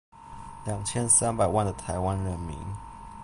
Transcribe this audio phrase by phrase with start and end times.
[0.65, 2.57] 兩千三百萬的臺灣人民